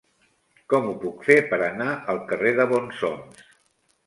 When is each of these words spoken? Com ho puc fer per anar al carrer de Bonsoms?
Com 0.73 0.87
ho 0.87 0.93
puc 1.03 1.21
fer 1.27 1.37
per 1.51 1.59
anar 1.67 1.91
al 2.15 2.21
carrer 2.33 2.55
de 2.63 2.67
Bonsoms? 2.73 3.47